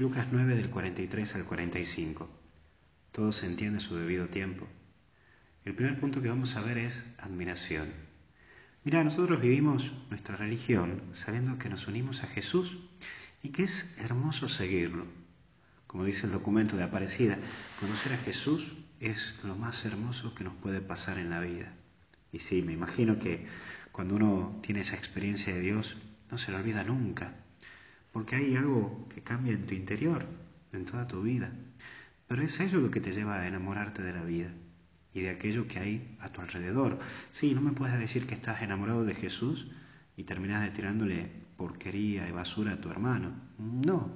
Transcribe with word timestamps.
Lucas 0.00 0.28
9 0.32 0.54
del 0.54 0.70
43 0.70 1.34
al 1.34 1.44
45. 1.44 2.26
Todo 3.12 3.32
se 3.32 3.44
entiende 3.44 3.76
a 3.76 3.80
su 3.82 3.96
debido 3.96 4.28
tiempo. 4.28 4.66
El 5.66 5.74
primer 5.74 6.00
punto 6.00 6.22
que 6.22 6.30
vamos 6.30 6.56
a 6.56 6.62
ver 6.62 6.78
es 6.78 7.04
admiración. 7.18 7.92
Mira, 8.82 9.04
nosotros 9.04 9.42
vivimos 9.42 9.92
nuestra 10.08 10.36
religión 10.36 11.02
sabiendo 11.12 11.58
que 11.58 11.68
nos 11.68 11.86
unimos 11.86 12.24
a 12.24 12.28
Jesús 12.28 12.78
y 13.42 13.50
que 13.50 13.64
es 13.64 13.94
hermoso 13.98 14.48
seguirlo. 14.48 15.04
Como 15.86 16.06
dice 16.06 16.24
el 16.24 16.32
documento 16.32 16.78
de 16.78 16.84
Aparecida, 16.84 17.36
conocer 17.78 18.14
a 18.14 18.24
Jesús 18.24 18.72
es 19.00 19.38
lo 19.44 19.54
más 19.54 19.84
hermoso 19.84 20.34
que 20.34 20.44
nos 20.44 20.54
puede 20.54 20.80
pasar 20.80 21.18
en 21.18 21.28
la 21.28 21.40
vida. 21.40 21.74
Y 22.32 22.38
sí, 22.38 22.62
me 22.62 22.72
imagino 22.72 23.18
que 23.18 23.46
cuando 23.92 24.14
uno 24.14 24.60
tiene 24.62 24.80
esa 24.80 24.96
experiencia 24.96 25.54
de 25.54 25.60
Dios, 25.60 25.98
no 26.30 26.38
se 26.38 26.52
lo 26.52 26.56
olvida 26.56 26.84
nunca 26.84 27.34
porque 28.12 28.36
hay 28.36 28.56
algo 28.56 29.08
que 29.08 29.22
cambia 29.22 29.52
en 29.52 29.66
tu 29.66 29.74
interior, 29.74 30.26
en 30.72 30.84
toda 30.84 31.06
tu 31.06 31.22
vida. 31.22 31.52
Pero 32.26 32.42
es 32.42 32.60
eso 32.60 32.78
lo 32.78 32.90
que 32.90 33.00
te 33.00 33.12
lleva 33.12 33.36
a 33.40 33.48
enamorarte 33.48 34.02
de 34.02 34.12
la 34.12 34.24
vida 34.24 34.50
y 35.12 35.22
de 35.22 35.30
aquello 35.30 35.66
que 35.66 35.78
hay 35.78 36.16
a 36.20 36.30
tu 36.30 36.40
alrededor. 36.40 36.98
Sí, 37.30 37.54
no 37.54 37.60
me 37.60 37.72
puedes 37.72 37.98
decir 37.98 38.26
que 38.26 38.34
estás 38.34 38.62
enamorado 38.62 39.04
de 39.04 39.14
Jesús 39.14 39.68
y 40.16 40.24
terminas 40.24 40.62
de 40.62 40.70
tirándole 40.70 41.30
porquería 41.56 42.28
y 42.28 42.32
basura 42.32 42.72
a 42.72 42.80
tu 42.80 42.90
hermano. 42.90 43.32
No, 43.58 44.10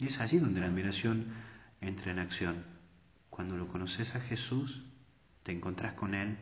es 0.00 0.20
allí 0.20 0.38
donde 0.38 0.60
la 0.60 0.66
admiración 0.66 1.26
entra 1.80 2.12
en 2.12 2.18
acción. 2.18 2.64
Cuando 3.30 3.56
lo 3.56 3.68
conoces 3.68 4.14
a 4.14 4.20
Jesús, 4.20 4.84
te 5.42 5.52
encontrás 5.52 5.94
con 5.94 6.14
Él, 6.14 6.38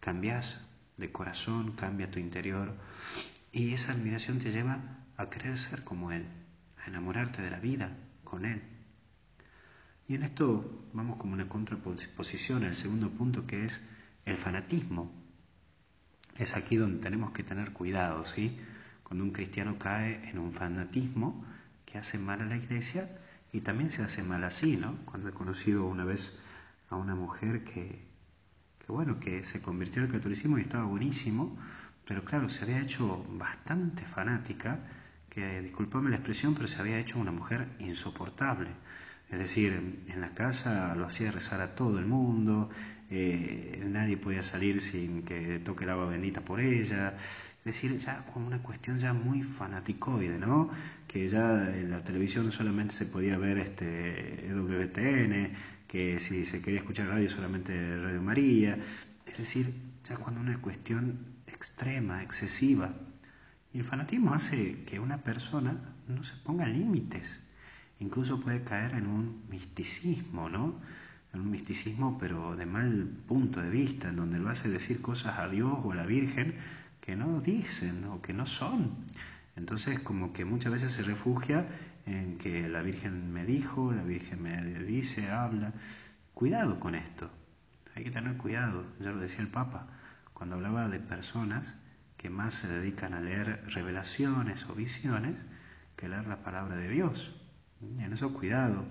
cambias 0.00 0.60
de 0.96 1.10
corazón, 1.10 1.72
cambia 1.72 2.10
tu 2.10 2.18
interior 2.18 2.74
y 3.52 3.72
esa 3.72 3.92
admiración 3.92 4.38
te 4.38 4.52
lleva 4.52 4.78
a 5.16 5.30
querer 5.30 5.58
ser 5.58 5.84
como 5.84 6.12
Él, 6.12 6.26
a 6.84 6.88
enamorarte 6.88 7.42
de 7.42 7.50
la 7.50 7.60
vida 7.60 7.96
con 8.24 8.44
Él. 8.44 8.62
Y 10.08 10.14
en 10.14 10.22
esto 10.22 10.88
vamos 10.94 11.18
como 11.18 11.34
una 11.34 11.48
contraposición 11.48 12.64
al 12.64 12.74
segundo 12.74 13.10
punto 13.10 13.46
que 13.46 13.66
es 13.66 13.80
el 14.24 14.36
fanatismo. 14.36 15.12
Es 16.38 16.56
aquí 16.56 16.76
donde 16.76 17.02
tenemos 17.02 17.32
que 17.32 17.42
tener 17.42 17.72
cuidado, 17.72 18.24
¿sí? 18.24 18.58
Cuando 19.02 19.24
un 19.24 19.32
cristiano 19.32 19.78
cae 19.78 20.28
en 20.30 20.38
un 20.38 20.52
fanatismo 20.52 21.44
que 21.84 21.98
hace 21.98 22.18
mal 22.18 22.40
a 22.40 22.46
la 22.46 22.56
iglesia 22.56 23.08
y 23.52 23.60
también 23.60 23.90
se 23.90 24.02
hace 24.02 24.22
mal 24.22 24.44
así, 24.44 24.76
¿no? 24.76 24.96
Cuando 25.04 25.28
he 25.28 25.32
conocido 25.32 25.86
una 25.86 26.04
vez 26.04 26.38
a 26.90 26.96
una 26.96 27.14
mujer 27.14 27.64
que, 27.64 28.02
que 28.78 28.92
bueno, 28.92 29.18
que 29.20 29.44
se 29.44 29.60
convirtió 29.60 30.02
al 30.02 30.10
catolicismo 30.10 30.58
y 30.58 30.62
estaba 30.62 30.84
buenísimo, 30.84 31.58
pero 32.06 32.24
claro, 32.24 32.48
se 32.48 32.64
había 32.64 32.80
hecho 32.80 33.24
bastante 33.36 34.04
fanática 34.04 34.78
que, 35.38 35.62
disculpame 35.62 36.10
la 36.10 36.16
expresión, 36.16 36.54
pero 36.54 36.66
se 36.66 36.80
había 36.80 36.98
hecho 36.98 37.18
una 37.18 37.32
mujer 37.32 37.68
insoportable. 37.78 38.70
Es 39.30 39.38
decir, 39.38 40.02
en 40.08 40.20
la 40.20 40.34
casa 40.34 40.94
lo 40.96 41.06
hacía 41.06 41.30
rezar 41.30 41.60
a 41.60 41.74
todo 41.74 41.98
el 41.98 42.06
mundo, 42.06 42.70
eh, 43.10 43.82
nadie 43.86 44.16
podía 44.16 44.42
salir 44.42 44.80
sin 44.80 45.22
que 45.22 45.58
toque 45.60 45.84
el 45.84 45.90
agua 45.90 46.06
bendita 46.06 46.40
por 46.40 46.60
ella. 46.60 47.14
Es 47.58 47.64
decir, 47.64 47.98
ya 47.98 48.24
con 48.32 48.44
una 48.44 48.62
cuestión 48.62 48.98
ya 48.98 49.12
muy 49.12 49.42
fanaticoide, 49.42 50.38
¿no? 50.38 50.70
Que 51.06 51.28
ya 51.28 51.70
en 51.76 51.90
la 51.90 52.02
televisión 52.02 52.50
solamente 52.50 52.94
se 52.94 53.06
podía 53.06 53.36
ver 53.36 53.58
este 53.58 54.48
WTN, 54.50 55.52
que 55.86 56.18
si 56.20 56.46
se 56.46 56.62
quería 56.62 56.80
escuchar 56.80 57.08
radio 57.08 57.28
solamente 57.28 58.00
Radio 58.00 58.22
María. 58.22 58.78
Es 59.26 59.38
decir, 59.38 59.72
ya 60.04 60.16
cuando 60.16 60.40
una 60.40 60.58
cuestión 60.60 61.38
extrema, 61.46 62.22
excesiva, 62.22 62.94
y 63.72 63.78
el 63.78 63.84
fanatismo 63.84 64.34
hace 64.34 64.84
que 64.84 64.98
una 64.98 65.18
persona 65.18 65.76
no 66.06 66.24
se 66.24 66.36
ponga 66.36 66.66
límites. 66.66 67.40
Incluso 68.00 68.40
puede 68.40 68.62
caer 68.62 68.94
en 68.94 69.06
un 69.06 69.42
misticismo, 69.50 70.48
¿no? 70.48 70.80
En 71.32 71.40
un 71.40 71.50
misticismo, 71.50 72.16
pero 72.18 72.56
de 72.56 72.64
mal 72.64 73.08
punto 73.26 73.60
de 73.60 73.70
vista, 73.70 74.08
en 74.08 74.16
donde 74.16 74.38
lo 74.38 74.48
hace 74.48 74.68
decir 74.68 75.02
cosas 75.02 75.38
a 75.38 75.48
Dios 75.48 75.78
o 75.84 75.92
a 75.92 75.94
la 75.94 76.06
Virgen 76.06 76.54
que 77.00 77.16
no 77.16 77.40
dicen 77.40 78.04
o 78.04 78.22
que 78.22 78.32
no 78.32 78.46
son. 78.46 78.94
Entonces, 79.56 79.98
como 79.98 80.32
que 80.32 80.44
muchas 80.44 80.72
veces 80.72 80.92
se 80.92 81.02
refugia 81.02 81.66
en 82.06 82.38
que 82.38 82.68
la 82.68 82.82
Virgen 82.82 83.32
me 83.32 83.44
dijo, 83.44 83.92
la 83.92 84.02
Virgen 84.02 84.42
me 84.42 84.62
dice, 84.84 85.30
habla. 85.30 85.72
Cuidado 86.32 86.78
con 86.80 86.94
esto. 86.94 87.30
Hay 87.94 88.04
que 88.04 88.10
tener 88.10 88.36
cuidado. 88.36 88.86
Ya 89.00 89.10
lo 89.10 89.18
decía 89.18 89.40
el 89.40 89.48
Papa, 89.48 89.88
cuando 90.32 90.54
hablaba 90.54 90.88
de 90.88 91.00
personas 91.00 91.74
que 92.18 92.28
más 92.28 92.52
se 92.52 92.68
dedican 92.68 93.14
a 93.14 93.20
leer 93.20 93.64
revelaciones 93.68 94.66
o 94.66 94.74
visiones 94.74 95.36
que 95.96 96.08
leer 96.08 96.26
la 96.26 96.42
palabra 96.42 96.76
de 96.76 96.88
Dios. 96.88 97.34
En 97.80 98.12
eso 98.12 98.34
cuidado, 98.34 98.84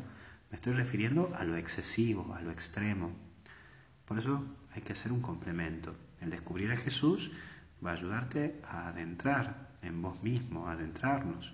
me 0.49 0.55
estoy 0.55 0.73
refiriendo 0.73 1.31
a 1.37 1.43
lo 1.43 1.55
excesivo, 1.57 2.33
a 2.33 2.41
lo 2.41 2.51
extremo. 2.51 3.11
Por 4.05 4.17
eso 4.17 4.43
hay 4.73 4.81
que 4.81 4.93
hacer 4.93 5.11
un 5.11 5.21
complemento. 5.21 5.95
El 6.21 6.29
descubrir 6.29 6.71
a 6.71 6.77
Jesús 6.77 7.31
va 7.85 7.91
a 7.91 7.93
ayudarte 7.93 8.61
a 8.65 8.87
adentrar 8.87 9.67
en 9.81 10.01
vos 10.01 10.23
mismo, 10.23 10.67
a 10.67 10.71
adentrarnos. 10.71 11.53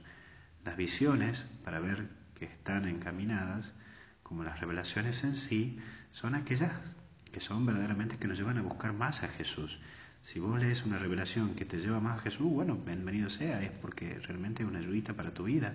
Las 0.63 0.77
visiones, 0.77 1.45
para 1.63 1.79
ver 1.79 2.07
que 2.35 2.45
están 2.45 2.87
encaminadas, 2.87 3.73
como 4.21 4.43
las 4.43 4.59
revelaciones 4.59 5.23
en 5.23 5.35
sí, 5.35 5.79
son 6.11 6.35
aquellas 6.35 6.73
que 7.31 7.41
son 7.41 7.65
verdaderamente 7.65 8.17
que 8.17 8.27
nos 8.27 8.37
llevan 8.37 8.59
a 8.59 8.61
buscar 8.61 8.93
más 8.93 9.23
a 9.23 9.27
Jesús. 9.27 9.79
Si 10.23 10.39
vos 10.39 10.57
lees 10.57 10.85
una 10.85 10.97
revelación 10.97 11.53
que 11.53 11.65
te 11.65 11.79
lleva 11.79 11.99
más 11.99 12.17
a 12.17 12.21
Jesús, 12.21 12.49
bueno, 12.49 12.77
bienvenido 12.77 13.29
sea, 13.29 13.61
es 13.61 13.71
porque 13.71 14.19
realmente 14.19 14.63
es 14.63 14.69
una 14.69 14.79
ayudita 14.79 15.13
para 15.13 15.33
tu 15.33 15.43
vida. 15.43 15.73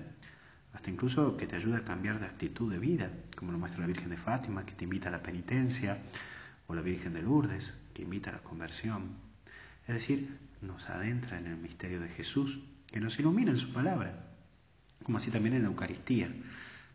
Hasta 0.73 0.89
incluso 0.89 1.37
que 1.37 1.47
te 1.47 1.57
ayuda 1.57 1.77
a 1.77 1.85
cambiar 1.85 2.19
de 2.19 2.25
actitud 2.25 2.73
de 2.73 2.79
vida, 2.79 3.11
como 3.37 3.53
lo 3.53 3.59
muestra 3.59 3.83
la 3.83 3.87
Virgen 3.87 4.09
de 4.09 4.17
Fátima, 4.17 4.65
que 4.65 4.73
te 4.73 4.85
invita 4.85 5.11
a 5.11 5.13
la 5.13 5.23
penitencia, 5.23 5.99
o 6.67 6.75
la 6.75 6.81
Virgen 6.81 7.13
de 7.13 7.21
Lourdes, 7.21 7.75
que 7.93 8.01
invita 8.01 8.31
a 8.31 8.33
la 8.33 8.39
conversión. 8.39 9.11
Es 9.87 9.95
decir, 9.95 10.39
nos 10.63 10.89
adentra 10.89 11.39
en 11.39 11.47
el 11.47 11.59
misterio 11.59 12.01
de 12.01 12.09
Jesús, 12.09 12.59
que 12.87 13.01
nos 13.01 13.19
ilumina 13.19 13.51
en 13.51 13.59
su 13.59 13.71
palabra, 13.71 14.29
como 15.05 15.19
así 15.19 15.31
también 15.31 15.57
en 15.57 15.63
la 15.65 15.69
Eucaristía. 15.69 16.35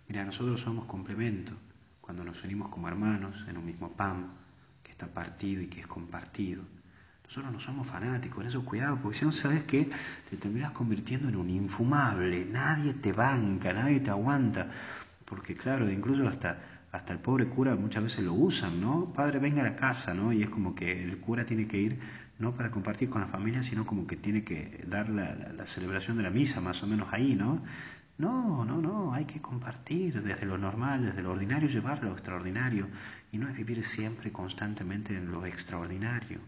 Mira, 0.08 0.26
nosotros 0.26 0.60
somos 0.60 0.86
complemento 0.86 1.54
cuando 2.02 2.24
nos 2.24 2.44
unimos 2.44 2.70
como 2.70 2.88
hermanos 2.88 3.46
en 3.48 3.58
un 3.58 3.66
mismo 3.66 3.92
pan 3.92 4.32
que 4.82 4.90
está 4.90 5.06
partido 5.06 5.62
y 5.62 5.68
que 5.68 5.82
es 5.82 5.88
compartido. 5.88 6.64
Nosotros 7.34 7.54
no 7.54 7.60
somos 7.60 7.88
fanáticos, 7.88 8.44
en 8.44 8.50
eso 8.50 8.64
cuidado, 8.64 9.00
porque 9.02 9.18
si 9.18 9.26
no 9.26 9.32
sabes 9.32 9.64
que 9.64 9.90
te 10.30 10.38
terminas 10.38 10.70
convirtiendo 10.70 11.30
en 11.30 11.36
un 11.36 11.50
infumable, 11.50 12.46
nadie 12.46 12.94
te 12.94 13.12
banca, 13.12 13.74
nadie 13.74 14.02
te 14.02 14.12
aguanta, 14.12 14.68
porque 15.26 15.56
claro, 15.56 15.90
incluso 15.90 16.28
hasta, 16.28 16.60
hasta 16.92 17.12
el 17.12 17.18
pobre 17.18 17.48
cura 17.48 17.76
muchas 17.76 18.04
veces 18.04 18.24
lo 18.24 18.34
usan, 18.36 18.80
¿no? 18.80 19.12
Padre, 19.12 19.40
venga 19.40 19.62
a 19.62 19.64
la 19.64 19.76
casa, 19.76 20.14
¿no? 20.14 20.32
Y 20.32 20.44
es 20.44 20.50
como 20.52 20.76
que 20.76 21.04
el 21.04 21.18
cura 21.18 21.44
tiene 21.44 21.66
que 21.68 21.80
ir 21.80 22.00
no 22.38 22.54
para 22.54 22.70
compartir 22.70 23.10
con 23.10 23.22
la 23.22 23.28
familia, 23.28 23.64
sino 23.64 23.84
como 23.84 24.06
que 24.06 24.16
tiene 24.16 24.44
que 24.44 24.86
dar 24.88 25.10
la, 25.10 25.34
la 25.34 25.66
celebración 25.66 26.18
de 26.18 26.24
la 26.24 26.30
misa 26.30 26.62
más 26.62 26.84
o 26.84 26.88
menos 26.88 27.12
ahí, 27.12 27.34
¿no? 27.34 27.64
No, 28.20 28.64
no, 28.64 28.80
no, 28.80 29.12
hay 29.12 29.26
que 29.26 29.42
compartir 29.42 30.22
desde 30.22 30.46
lo 30.46 30.60
normal, 30.60 31.04
desde 31.04 31.24
lo 31.24 31.32
ordinario, 31.32 31.68
llevar 31.68 32.04
lo 32.04 32.12
extraordinario, 32.12 32.90
y 33.32 33.40
no 33.40 33.48
es 33.48 33.58
vivir 33.58 33.84
siempre 33.84 34.32
constantemente 34.32 35.18
en 35.18 35.32
lo 35.32 35.48
extraordinario. 35.48 36.40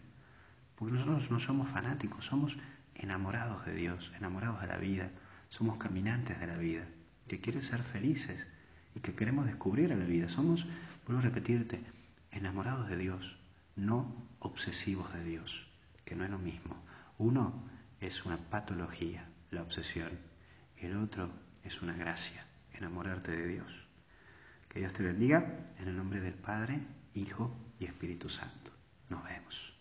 Porque 0.75 0.93
nosotros 0.93 1.31
no 1.31 1.39
somos 1.39 1.69
fanáticos, 1.69 2.25
somos 2.25 2.57
enamorados 2.95 3.65
de 3.65 3.75
Dios, 3.75 4.11
enamorados 4.17 4.61
de 4.61 4.67
la 4.67 4.77
vida, 4.77 5.11
somos 5.49 5.77
caminantes 5.77 6.39
de 6.39 6.47
la 6.47 6.57
vida, 6.57 6.85
que 7.27 7.39
quieren 7.39 7.63
ser 7.63 7.81
felices 7.81 8.47
y 8.93 8.99
que 8.99 9.13
queremos 9.13 9.45
descubrir 9.45 9.93
a 9.93 9.95
la 9.95 10.05
vida. 10.05 10.29
Somos, 10.29 10.65
vuelvo 11.05 11.19
a 11.19 11.25
repetirte, 11.25 11.81
enamorados 12.31 12.89
de 12.89 12.97
Dios, 12.97 13.37
no 13.75 14.13
obsesivos 14.39 15.13
de 15.13 15.23
Dios, 15.23 15.67
que 16.03 16.15
no 16.15 16.23
es 16.23 16.29
lo 16.29 16.39
mismo. 16.39 16.75
Uno 17.17 17.53
es 17.99 18.25
una 18.25 18.37
patología, 18.37 19.27
la 19.51 19.61
obsesión, 19.61 20.11
el 20.77 20.97
otro 20.97 21.29
es 21.63 21.81
una 21.81 21.93
gracia, 21.93 22.45
enamorarte 22.73 23.31
de 23.31 23.47
Dios. 23.47 23.87
Que 24.69 24.79
Dios 24.79 24.93
te 24.93 25.03
bendiga 25.03 25.71
en 25.79 25.87
el 25.87 25.95
nombre 25.95 26.19
del 26.19 26.33
Padre, 26.33 26.79
Hijo 27.13 27.55
y 27.79 27.85
Espíritu 27.85 28.29
Santo. 28.29 28.71
Nos 29.09 29.23
vemos. 29.23 29.74